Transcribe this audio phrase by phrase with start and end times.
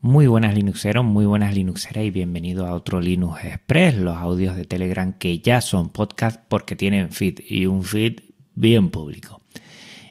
[0.00, 4.64] Muy buenas Linuxeros, muy buenas Linuxeras y bienvenido a otro Linux Express, los audios de
[4.64, 8.20] Telegram que ya son podcast porque tienen feed y un feed
[8.54, 9.40] bien público.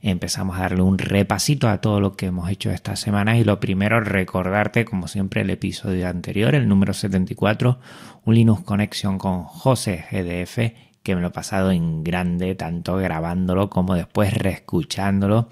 [0.01, 3.61] Empezamos a darle un repasito a todo lo que hemos hecho esta semana y lo
[3.61, 7.79] primero recordarte como siempre el episodio anterior, el número 74,
[8.25, 13.69] un Linux Connection con José GDF que me lo he pasado en grande, tanto grabándolo
[13.69, 15.47] como después reescuchándolo,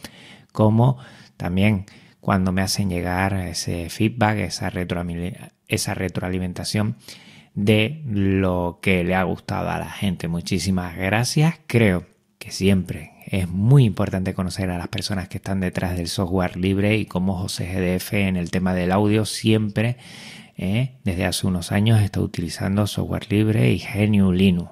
[0.51, 0.97] como
[1.37, 1.85] también
[2.25, 4.71] cuando me hacen llegar ese feedback, esa,
[5.93, 6.95] retroalimentación
[7.53, 10.27] de lo que le ha gustado a la gente.
[10.27, 11.59] Muchísimas gracias.
[11.67, 12.07] Creo
[12.39, 16.97] que siempre es muy importante conocer a las personas que están detrás del software libre
[16.97, 19.97] y como José GDF en el tema del audio siempre
[20.57, 24.71] eh, desde hace unos años está utilizando software libre y GNU Linux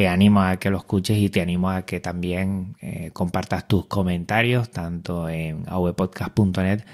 [0.00, 3.84] te animo a que lo escuches y te animo a que también eh, compartas tus
[3.84, 6.86] comentarios tanto en avpodcast.net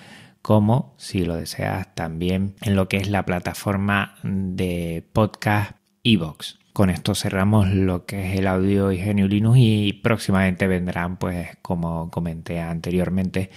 [0.43, 6.59] como si lo deseas también en lo que es la plataforma de podcast Evox.
[6.73, 12.11] Con esto cerramos lo que es el audio y Linux y próximamente vendrán, pues como
[12.11, 13.51] comenté anteriormente,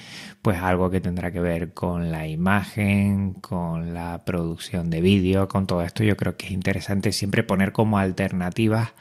[0.44, 5.66] pues algo que tendrá que ver con la imagen, con la producción de vídeo, con
[5.66, 6.04] todo esto.
[6.04, 8.94] Yo creo que es interesante siempre poner como alternativas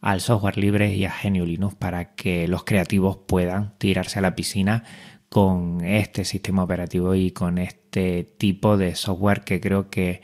[0.00, 4.34] al software libre y a GNU Linux para que los creativos puedan tirarse a la
[4.34, 4.84] piscina
[5.28, 10.22] con este sistema operativo y con este tipo de software que creo que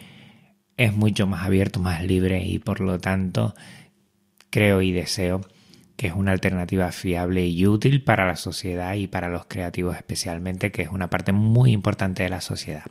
[0.77, 3.55] es mucho más abierto, más libre y por lo tanto
[4.51, 5.43] creo y deseo
[5.97, 10.71] que es una alternativa fiable y útil para la sociedad y para los creativos especialmente,
[10.71, 12.85] que es una parte muy importante de la sociedad.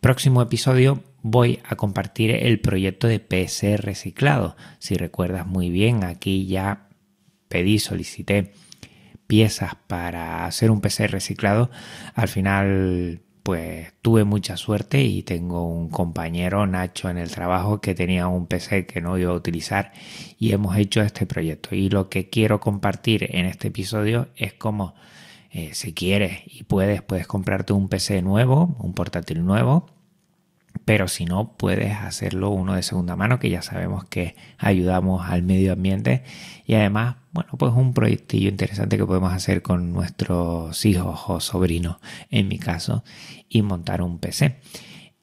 [0.00, 4.56] Próximo episodio voy a compartir el proyecto de PC reciclado.
[4.78, 6.88] Si recuerdas muy bien, aquí ya
[7.48, 8.52] pedí, solicité
[9.26, 11.70] piezas para hacer un PC reciclado.
[12.14, 17.94] Al final, pues tuve mucha suerte y tengo un compañero, Nacho, en el trabajo que
[17.94, 19.92] tenía un PC que no iba a utilizar
[20.38, 21.74] y hemos hecho este proyecto.
[21.74, 24.94] Y lo que quiero compartir en este episodio es cómo,
[25.50, 29.86] eh, si quieres y puedes, puedes comprarte un PC nuevo, un portátil nuevo
[30.84, 35.42] pero si no puedes hacerlo uno de segunda mano que ya sabemos que ayudamos al
[35.42, 36.24] medio ambiente
[36.66, 41.96] y además bueno pues un proyectillo interesante que podemos hacer con nuestros hijos o sobrinos
[42.30, 43.04] en mi caso
[43.48, 44.60] y montar un PC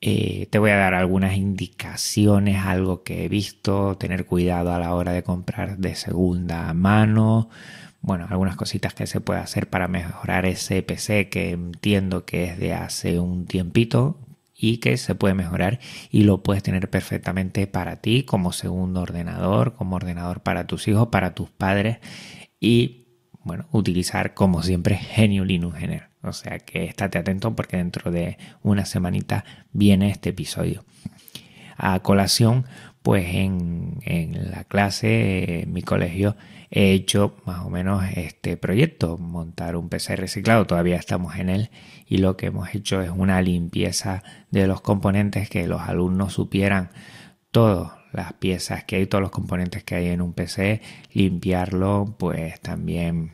[0.03, 4.95] eh, te voy a dar algunas indicaciones algo que he visto tener cuidado a la
[4.95, 7.49] hora de comprar de segunda mano.
[8.01, 12.57] Bueno, algunas cositas que se puede hacer para mejorar ese PC que entiendo que es
[12.57, 14.17] de hace un tiempito,
[14.61, 15.79] y que se puede mejorar
[16.11, 21.07] y lo puedes tener perfectamente para ti como segundo ordenador, como ordenador para tus hijos,
[21.07, 21.97] para tus padres
[22.59, 23.07] y
[23.43, 26.09] bueno, utilizar como siempre GNU Linux Gener.
[26.21, 30.85] O sea que estate atento porque dentro de una semanita viene este episodio.
[31.75, 32.65] A colación,
[33.03, 36.35] pues en, en la clase, en mi colegio,
[36.69, 41.69] he hecho más o menos este proyecto, montar un PC reciclado, todavía estamos en él
[42.07, 46.91] y lo que hemos hecho es una limpieza de los componentes que los alumnos supieran
[47.51, 50.81] todas las piezas que hay, todos los componentes que hay en un PC,
[51.13, 53.33] limpiarlo, pues también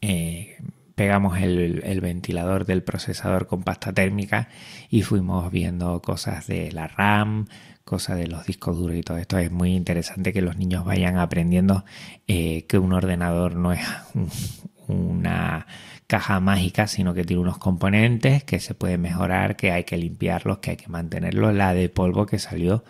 [0.00, 0.58] eh,
[1.02, 4.48] pegamos el, ventilador del procesador con pasta térmica
[4.88, 7.48] y fuimos viendo cosas de la RAM,
[7.82, 9.36] cosa de los discos duros y todo esto.
[9.36, 11.84] Es muy interesante que los niños vayan aprendiendo
[12.28, 13.80] eh, que un ordenador no es
[14.86, 15.66] una
[16.12, 20.58] caja mágica, sino que tiene unos componentes que se pueden mejorar, que hay que limpiarlos,
[20.58, 21.54] que hay que mantenerlos.
[21.54, 22.84] La de polvo que salió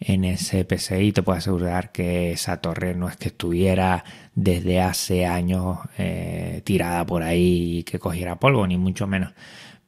[0.00, 4.80] en ese PC y te puedo asegurar que esa torre no es que estuviera desde
[4.80, 9.32] hace años eh, tirada por ahí y que cogiera polvo, ni mucho menos.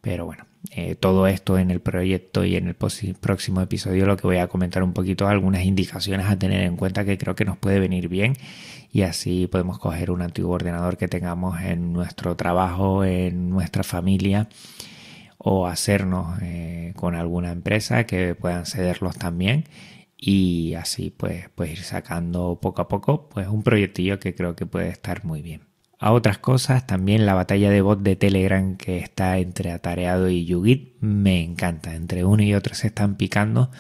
[0.00, 4.28] Pero bueno, eh, todo esto en el proyecto y en el próximo episodio lo que
[4.28, 7.59] voy a comentar un poquito algunas indicaciones a tener en cuenta que creo que nos
[7.59, 8.34] puede venir bien
[8.93, 14.49] y así podemos coger un antiguo ordenador que tengamos en nuestro trabajo, en nuestra familia
[15.38, 19.64] o hacernos eh, con alguna empresa que puedan cederlos también
[20.17, 24.67] y así pues, pues ir sacando poco a poco pues un proyectillo que creo que
[24.67, 25.69] puede estar muy bien
[25.99, 26.87] a otras cosas.
[26.87, 31.94] También la batalla de bot de Telegram que está entre Atareado y Yugit me encanta.
[31.94, 33.70] Entre uno y otro se están picando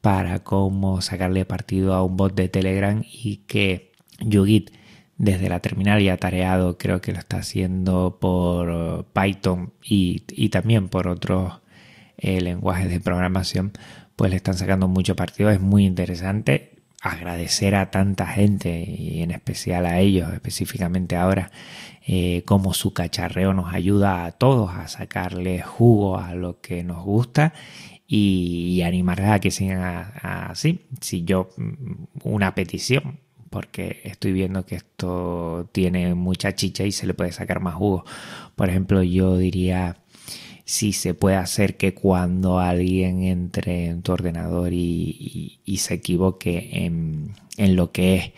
[0.00, 3.89] para cómo sacarle partido a un bot de Telegram y que
[4.20, 4.70] Yugit
[5.16, 11.08] desde la terminal y Atareado creo que lo está haciendo por Python y, también por
[11.08, 11.60] otros
[12.16, 13.72] eh, lenguajes de programación
[14.16, 15.50] pues le están sacando mucho partido.
[15.50, 21.50] Es muy interesante agradecer a tanta gente y en especial a ellos específicamente ahora
[22.06, 27.04] eh, como su cacharreo nos ayuda a todos a sacarle jugo a lo que nos
[27.04, 27.54] gusta
[28.06, 30.86] y, animarles a que sigan así.
[31.00, 33.20] Si yo, mm, una petición,
[33.50, 38.04] porque estoy viendo que esto tiene mucha chicha y se le puede sacar más jugo.
[38.54, 39.96] Por ejemplo, yo diría
[40.64, 47.34] si se puede hacer que cuando alguien entre en tu ordenador y, se equivoque en,
[47.56, 48.32] en, lo que es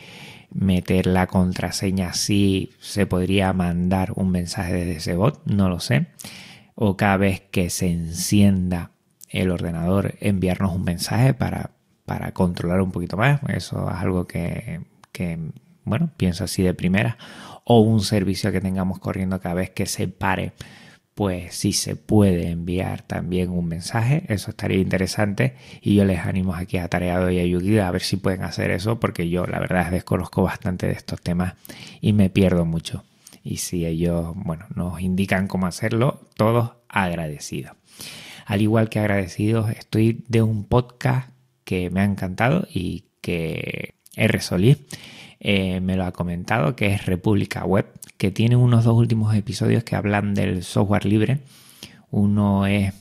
[0.50, 6.06] meter la contraseña, si se podría mandar un mensaje desde ese bot, no lo sé.
[6.74, 8.92] O cada vez que se encienda
[9.28, 11.72] el ordenador enviarnos un mensaje para,
[12.06, 13.40] para controlar un poquito más.
[13.48, 14.80] Eso es algo que,
[15.12, 15.38] que,
[15.84, 17.18] bueno, pienso así de primera.
[17.64, 20.52] O un servicio que tengamos corriendo cada vez que se pare,
[21.14, 25.56] pues si se puede enviar también un mensaje, eso estaría interesante.
[25.80, 28.70] Y yo les animo aquí a Tareado y a Yugi a ver si pueden hacer
[28.70, 31.54] eso, porque yo la verdad desconozco bastante de estos temas
[32.00, 33.04] y me pierdo mucho.
[33.44, 37.76] Y si ellos, bueno, nos indican cómo hacerlo, todos agradecidos.
[38.46, 41.30] Al igual que agradecidos estoy de un podcast
[41.64, 44.40] que me ha encantado y que R.
[44.40, 44.78] Solís
[45.40, 47.86] eh, me lo ha comentado, que es República Web,
[48.16, 51.40] que tiene unos dos últimos episodios que hablan del software libre.
[52.10, 52.94] Uno es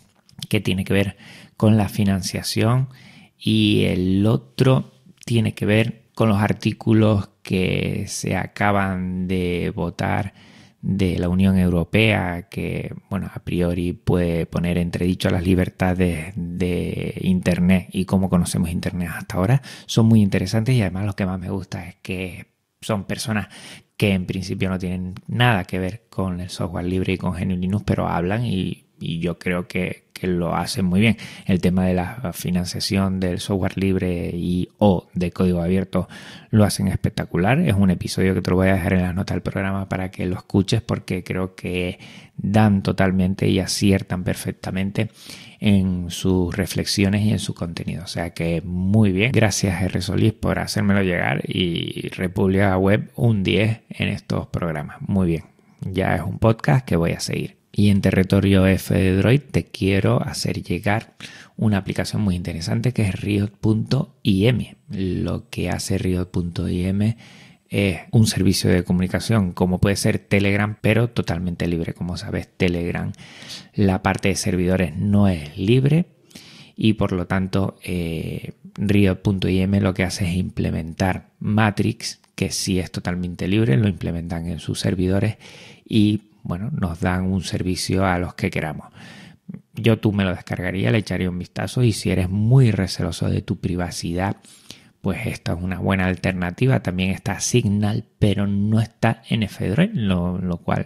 [0.49, 1.17] que tiene que ver
[1.55, 2.89] con la financiación
[3.37, 4.91] y el otro
[5.23, 10.33] tiene que ver con los artículos que se acaban de votar
[10.81, 17.89] de la Unión Europea que, bueno, a priori puede poner entredicho las libertades de Internet
[17.91, 21.49] y cómo conocemos Internet hasta ahora, son muy interesantes y además lo que más me
[21.49, 22.47] gusta es que
[22.81, 23.47] son personas
[23.95, 27.55] que en principio no tienen nada que ver con el software libre y con GNU
[27.55, 31.17] Linux, pero hablan y y yo creo que, lo hacen muy bien.
[31.47, 36.07] El tema de la financiación del software libre y o de código abierto
[36.51, 37.59] lo hacen espectacular.
[37.59, 40.11] Es un episodio que te lo voy a dejar en las notas del programa para
[40.11, 41.97] que lo escuches porque creo que
[42.37, 45.09] dan totalmente y aciertan perfectamente
[45.59, 48.03] en sus reflexiones y en su contenido.
[48.03, 49.31] O sea que muy bien.
[49.31, 50.01] Gracias R.
[50.01, 54.97] Solís por hacérmelo llegar y República Web un 10 en estos programas.
[55.01, 55.43] Muy bien.
[55.81, 57.60] Ya es un podcast que voy a seguir.
[57.71, 61.13] Y en territorio F de Droid te quiero hacer llegar
[61.55, 64.65] una aplicación muy interesante que es Riot.im.
[64.89, 67.13] Lo que hace Riot.im
[67.69, 71.93] es un servicio de comunicación como puede ser Telegram, pero totalmente libre.
[71.93, 73.13] Como sabes, Telegram,
[73.73, 76.05] la parte de servidores no es libre
[76.75, 82.91] y por lo tanto eh, Riot.im lo que hace es implementar Matrix, que sí es
[82.91, 85.37] totalmente libre, lo implementan en sus servidores
[85.87, 88.87] y bueno, nos dan un servicio a los que queramos.
[89.73, 93.41] Yo tú me lo descargaría, le echaría un vistazo y si eres muy receloso de
[93.41, 94.37] tu privacidad,
[95.01, 96.81] pues esta es una buena alternativa.
[96.81, 100.85] También está Signal, pero no está en Fedroid, lo, lo cual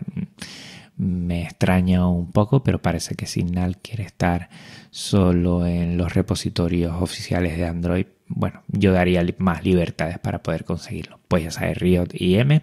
[0.97, 4.49] me extraña un poco, pero parece que Signal quiere estar
[4.91, 8.05] solo en los repositorios oficiales de Android.
[8.27, 11.19] Bueno, yo daría más libertades para poder conseguirlo.
[11.27, 12.61] Pues ya sabes, Riot M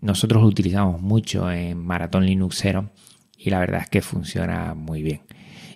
[0.00, 2.90] nosotros lo utilizamos mucho en Maratón Linuxero
[3.36, 5.22] y la verdad es que funciona muy bien.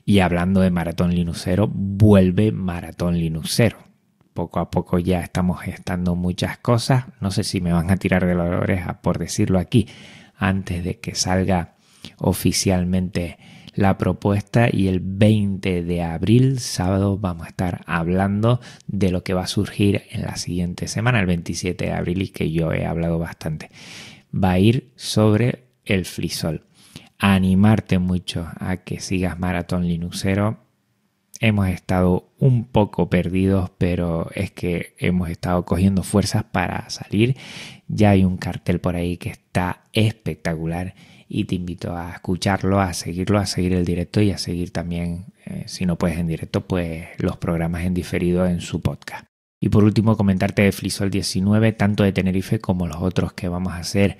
[0.04, 3.78] Y hablando de Maratón Linuxero, vuelve Maratón Linuxero.
[4.34, 7.04] Poco a poco ya estamos gestando muchas cosas.
[7.20, 9.86] No sé si me van a tirar de la oreja por decirlo aquí
[10.36, 11.76] antes de que salga
[12.18, 13.38] oficialmente
[13.74, 19.34] la propuesta y el 20 de abril, sábado, vamos a estar hablando de lo que
[19.34, 22.84] va a surgir en la siguiente semana, el 27 de abril, y que yo he
[22.84, 23.70] hablado bastante
[24.32, 26.64] va a ir sobre el frisol.
[27.18, 30.58] animarte mucho a que sigas Maratón Linuxero.
[31.40, 37.36] Hemos estado un poco perdidos, pero es que hemos estado cogiendo fuerzas para salir.
[37.86, 40.94] Ya hay un cartel por ahí que está espectacular
[41.28, 45.26] y te invito a escucharlo, a seguirlo, a seguir el directo y a seguir también,
[45.46, 49.31] eh, si no puedes en directo, pues los programas en diferido en su podcast.
[49.62, 53.74] Y por último, comentarte de Flisol 19, tanto de Tenerife como los otros que vamos
[53.74, 54.18] a hacer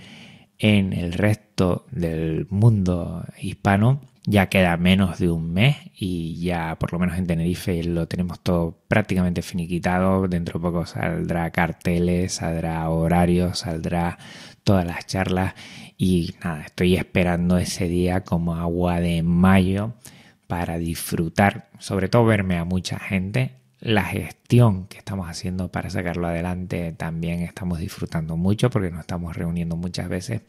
[0.61, 4.03] en el resto del mundo hispano.
[4.25, 8.39] Ya queda menos de un mes y ya por lo menos en Tenerife lo tenemos
[8.39, 10.29] todo prácticamente finiquitado.
[10.29, 14.19] Dentro de poco saldrá carteles, saldrá horarios, saldrá
[14.63, 15.55] todas las charlas
[15.99, 19.95] y nada, estoy esperando ese día como agua de mayo
[20.47, 26.29] para disfrutar, sobre todo verme a mucha gente la gestión que estamos haciendo para sacarlo
[26.29, 30.43] adelante también estamos disfrutando mucho porque nos estamos reuniendo muchas veces.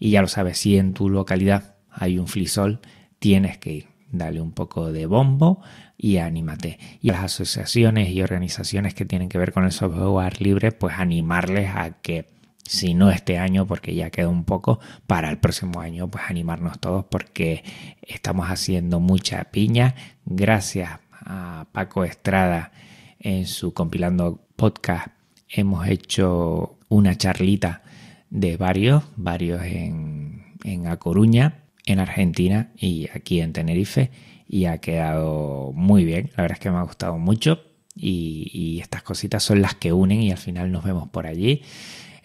[0.00, 2.80] Y ya lo sabes, si en tu localidad hay un flisol,
[3.20, 3.86] tienes que ir.
[4.10, 5.62] dale un poco de bombo
[5.96, 6.78] y anímate.
[7.00, 11.70] Y las asociaciones y organizaciones que tienen que ver con el software libre, pues animarles
[11.74, 12.28] a que
[12.64, 16.80] si no este año, porque ya queda un poco, para el próximo año, pues animarnos
[16.80, 17.62] todos porque
[18.02, 19.94] estamos haciendo mucha piña.
[20.24, 22.72] Gracias a Paco Estrada
[23.20, 25.08] en su compilando podcast
[25.48, 27.82] hemos hecho una charlita
[28.30, 34.10] de varios, varios en, en A Coruña, en Argentina y aquí en Tenerife
[34.48, 36.30] y ha quedado muy bien.
[36.36, 37.60] La verdad es que me ha gustado mucho
[37.94, 41.62] y, y estas cositas son las que unen y al final nos vemos por allí.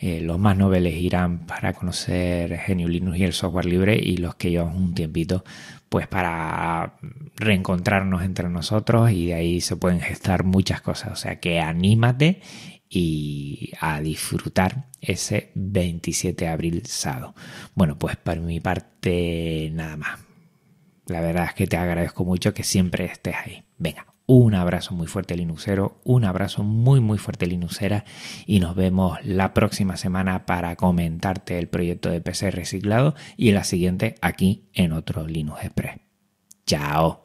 [0.05, 4.35] Eh, los más noveles irán para conocer Genio Linux y el software libre y los
[4.35, 5.45] que llevamos un tiempito
[5.87, 6.97] pues para
[7.37, 11.13] reencontrarnos entre nosotros y de ahí se pueden gestar muchas cosas.
[11.13, 12.41] O sea que anímate
[12.89, 17.33] y a disfrutar ese 27 de abril sábado.
[17.73, 20.19] Bueno, pues por mi parte nada más.
[21.05, 23.63] La verdad es que te agradezco mucho que siempre estés ahí.
[23.77, 28.03] Venga, un abrazo muy fuerte Linuxero, un abrazo muy muy fuerte Linuxera
[28.47, 33.63] y nos vemos la próxima semana para comentarte el proyecto de PC reciclado y la
[33.63, 35.99] siguiente aquí en otro Linux Express.
[36.65, 37.22] Chao.